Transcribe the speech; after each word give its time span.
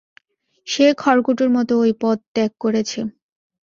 সে 0.67 0.85
খড়কুটোর 0.97 1.49
মত 1.55 1.69
ঐ 1.77 1.87
পদ 2.01 2.17
ত্যাগ 2.33 2.51
করেছে। 2.63 2.99